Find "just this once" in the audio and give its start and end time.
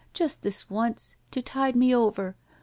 0.13-1.15